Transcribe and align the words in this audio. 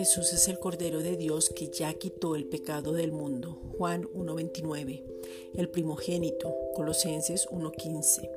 Jesús 0.00 0.32
es 0.32 0.48
el 0.48 0.58
Cordero 0.58 1.02
de 1.02 1.16
Dios 1.16 1.50
que 1.50 1.68
ya 1.68 1.92
quitó 1.92 2.34
el 2.34 2.46
pecado 2.46 2.94
del 2.94 3.12
mundo. 3.12 3.58
Juan 3.76 4.04
1.29. 4.14 5.02
El 5.54 5.68
primogénito. 5.68 6.54
Colosenses 6.74 7.46
1.15. 7.50 8.30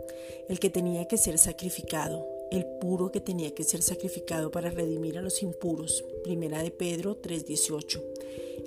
El 0.49 0.59
que 0.59 0.69
tenía 0.69 1.07
que 1.07 1.17
ser 1.17 1.37
sacrificado. 1.37 2.27
El 2.51 2.65
puro 2.81 3.11
que 3.11 3.21
tenía 3.21 3.55
que 3.55 3.63
ser 3.63 3.81
sacrificado 3.81 4.51
para 4.51 4.71
redimir 4.71 5.17
a 5.17 5.21
los 5.21 5.41
impuros. 5.41 6.03
Primera 6.23 6.61
de 6.61 6.71
Pedro 6.71 7.21
3.18. 7.21 8.01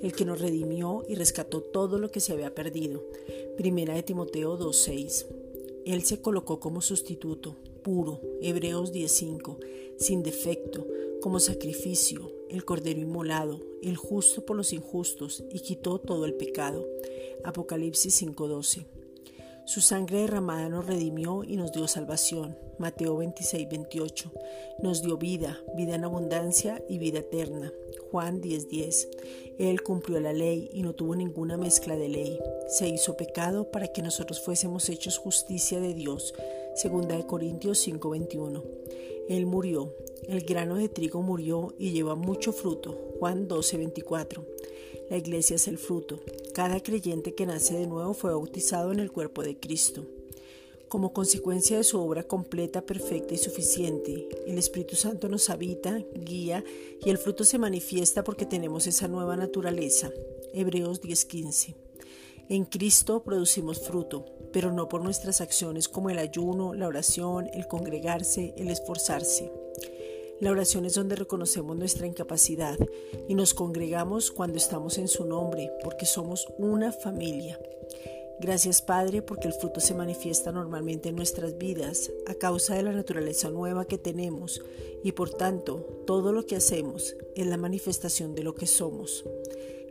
El 0.01 0.13
que 0.13 0.25
nos 0.25 0.41
redimió 0.41 1.03
y 1.07 1.15
rescató 1.15 1.61
todo 1.61 1.99
lo 1.99 2.09
que 2.09 2.19
se 2.19 2.33
había 2.33 2.55
perdido. 2.55 3.03
Primera 3.57 3.93
de 3.93 4.03
Timoteo 4.03 4.57
2.6. 4.57 5.27
Él 5.85 6.03
se 6.03 6.19
colocó 6.19 6.59
como 6.59 6.81
sustituto, 6.81 7.55
puro. 7.87 8.19
Hebreos 8.41 8.91
10.5. 8.91 9.59
Sin 9.97 10.21
defecto 10.21 10.85
como 11.21 11.39
sacrificio, 11.39 12.29
el 12.49 12.65
Cordero 12.65 12.99
inmolado, 12.99 13.61
el 13.81 13.95
justo 13.95 14.45
por 14.45 14.57
los 14.57 14.73
injustos, 14.73 15.45
y 15.53 15.61
quitó 15.61 15.97
todo 15.97 16.25
el 16.25 16.33
pecado. 16.33 16.85
Apocalipsis 17.45 18.13
5:12. 18.13 18.87
Su 19.65 19.79
sangre 19.79 20.19
derramada 20.19 20.67
nos 20.67 20.85
redimió 20.85 21.45
y 21.45 21.55
nos 21.55 21.71
dio 21.71 21.87
salvación. 21.87 22.57
Mateo 22.77 23.15
26, 23.15 23.69
28. 23.69 24.33
Nos 24.83 25.01
dio 25.01 25.17
vida, 25.17 25.57
vida 25.77 25.95
en 25.95 26.03
abundancia 26.03 26.83
y 26.89 26.97
vida 26.97 27.19
eterna. 27.19 27.71
Juan 28.11 28.41
10:10. 28.41 28.67
10. 28.67 29.09
Él 29.59 29.81
cumplió 29.81 30.19
la 30.19 30.33
ley 30.33 30.69
y 30.73 30.81
no 30.81 30.93
tuvo 30.93 31.15
ninguna 31.15 31.55
mezcla 31.55 31.95
de 31.95 32.09
ley. 32.09 32.37
Se 32.67 32.89
hizo 32.89 33.15
pecado 33.15 33.71
para 33.71 33.87
que 33.87 34.01
nosotros 34.01 34.41
fuésemos 34.41 34.89
hechos 34.89 35.17
justicia 35.17 35.79
de 35.79 35.93
Dios. 35.93 36.33
Segunda 36.77 37.17
de 37.17 37.25
Corintios 37.25 37.79
5:21. 37.79 38.63
Él 39.27 39.47
murió, 39.47 39.95
el 40.27 40.41
grano 40.41 40.75
de 40.75 40.89
trigo 40.89 41.23
murió 41.23 41.73
y 41.79 41.89
lleva 41.89 42.13
mucho 42.13 42.53
fruto. 42.53 43.15
Juan 43.17 43.47
12:24. 43.47 44.45
La 45.09 45.17
iglesia 45.17 45.55
es 45.55 45.67
el 45.67 45.79
fruto. 45.79 46.19
Cada 46.53 46.79
creyente 46.83 47.33
que 47.33 47.47
nace 47.47 47.73
de 47.79 47.87
nuevo 47.87 48.13
fue 48.13 48.29
bautizado 48.29 48.91
en 48.91 48.99
el 48.99 49.11
cuerpo 49.11 49.41
de 49.41 49.59
Cristo. 49.59 50.05
Como 50.87 51.13
consecuencia 51.13 51.77
de 51.77 51.83
su 51.83 51.99
obra 51.99 52.21
completa, 52.21 52.85
perfecta 52.85 53.33
y 53.33 53.37
suficiente, 53.37 54.27
el 54.45 54.59
Espíritu 54.59 54.95
Santo 54.95 55.29
nos 55.29 55.49
habita, 55.49 56.05
guía 56.13 56.63
y 57.03 57.09
el 57.09 57.17
fruto 57.17 57.43
se 57.43 57.57
manifiesta 57.57 58.23
porque 58.23 58.45
tenemos 58.45 58.85
esa 58.85 59.07
nueva 59.07 59.35
naturaleza. 59.35 60.11
Hebreos 60.53 61.01
10:15. 61.01 61.86
En 62.49 62.63
Cristo 62.63 63.23
producimos 63.23 63.81
fruto, 63.81 64.23
pero 64.53 64.71
no 64.71 64.87
por 64.87 65.03
nuestras 65.03 65.41
acciones 65.41 65.89
como 65.89 66.09
el 66.09 66.17
ayuno, 66.17 66.73
la 66.73 66.87
oración, 66.87 67.49
el 67.51 67.67
congregarse, 67.67 68.53
el 68.55 68.69
esforzarse. 68.69 69.51
La 70.39 70.51
oración 70.51 70.85
es 70.85 70.93
donde 70.93 71.17
reconocemos 71.17 71.75
nuestra 71.75 72.07
incapacidad 72.07 72.77
y 73.27 73.35
nos 73.35 73.53
congregamos 73.53 74.31
cuando 74.31 74.57
estamos 74.57 74.97
en 74.97 75.09
su 75.09 75.25
nombre, 75.25 75.69
porque 75.83 76.05
somos 76.05 76.47
una 76.57 76.93
familia. 76.93 77.59
Gracias 78.39 78.81
Padre 78.81 79.21
porque 79.21 79.47
el 79.47 79.53
fruto 79.53 79.81
se 79.81 79.95
manifiesta 79.95 80.53
normalmente 80.53 81.09
en 81.09 81.17
nuestras 81.17 81.57
vidas 81.57 82.11
a 82.27 82.35
causa 82.35 82.75
de 82.75 82.83
la 82.83 82.93
naturaleza 82.93 83.49
nueva 83.49 83.85
que 83.85 83.97
tenemos 83.97 84.61
y 85.03 85.11
por 85.13 85.31
tanto 85.31 86.03
todo 86.05 86.31
lo 86.31 86.45
que 86.45 86.55
hacemos 86.55 87.15
es 87.35 87.45
la 87.47 87.57
manifestación 87.57 88.35
de 88.35 88.43
lo 88.43 88.55
que 88.55 88.67
somos. 88.67 89.25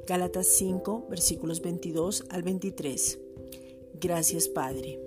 Gálatas 0.06 0.46
5 0.46 1.08
versículos 1.10 1.60
22 1.60 2.24
al 2.30 2.42
23. 2.42 3.18
Gracias 4.00 4.48
Padre. 4.48 5.05